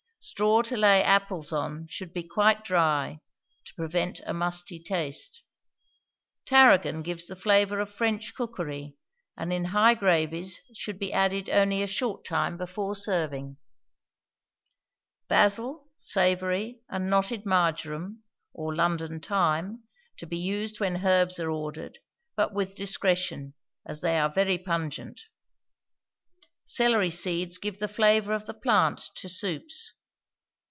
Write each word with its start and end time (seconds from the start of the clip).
Straw 0.23 0.61
to 0.61 0.77
lay 0.77 1.01
apples 1.03 1.51
on 1.51 1.87
should 1.87 2.13
be 2.13 2.21
quite 2.21 2.63
dry, 2.63 3.21
to 3.65 3.73
prevent 3.73 4.21
a 4.27 4.35
musty 4.35 4.79
taste. 4.79 5.41
Tarragon 6.45 7.01
gives 7.01 7.25
the 7.25 7.35
flavor 7.35 7.79
of 7.79 7.89
French 7.89 8.35
cookery, 8.35 8.95
and 9.35 9.51
in 9.51 9.65
high 9.73 9.95
gravies 9.95 10.59
should 10.75 10.99
be 10.99 11.11
added 11.11 11.49
only 11.49 11.81
a 11.81 11.87
short 11.87 12.23
time 12.23 12.55
before 12.55 12.95
serving. 12.95 13.57
Basil, 15.27 15.89
savory, 15.97 16.83
and 16.87 17.09
knotted 17.09 17.43
marjoram, 17.43 18.21
or 18.53 18.75
London 18.75 19.19
thyme, 19.19 19.81
to 20.17 20.27
be 20.27 20.37
used 20.37 20.79
when 20.79 21.03
herbs 21.03 21.39
are 21.39 21.49
ordered; 21.49 21.97
but 22.35 22.53
with 22.53 22.75
discretion, 22.75 23.55
as 23.87 24.01
they 24.01 24.19
are 24.19 24.29
very 24.29 24.59
pungent. 24.59 25.19
Celery 26.63 27.09
seeds 27.09 27.57
give 27.57 27.79
the 27.79 27.87
flavor 27.87 28.33
of 28.35 28.45
the 28.45 28.53
plant 28.53 29.09
to 29.15 29.27
soups. 29.27 29.93